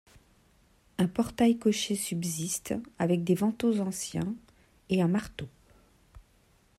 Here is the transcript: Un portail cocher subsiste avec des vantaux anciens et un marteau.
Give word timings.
Un 0.97 1.05
portail 1.05 1.59
cocher 1.59 1.95
subsiste 1.95 2.73
avec 2.97 3.23
des 3.23 3.35
vantaux 3.35 3.79
anciens 3.81 4.33
et 4.89 4.99
un 5.03 5.07
marteau. 5.07 5.47